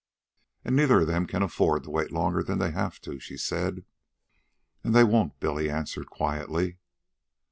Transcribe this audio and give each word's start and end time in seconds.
"And 0.65 0.75
neither 0.75 1.01
of 1.01 1.05
them 1.05 1.27
can 1.27 1.43
afford 1.43 1.83
to 1.83 1.91
wait 1.91 2.11
longer 2.11 2.41
than 2.41 2.57
they 2.57 2.71
have 2.71 2.99
to," 3.01 3.19
she 3.19 3.37
said. 3.37 3.85
"And 4.83 4.95
they 4.95 5.03
won't," 5.03 5.39
Billy 5.39 5.69
answered 5.69 6.07
quietly. 6.09 6.79